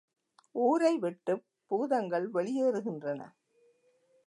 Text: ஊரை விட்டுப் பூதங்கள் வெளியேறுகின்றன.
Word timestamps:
ஊரை 0.55 0.97
விட்டுப் 0.97 1.43
பூதங்கள் 1.71 2.27
வெளியேறுகின்றன. 2.31 3.21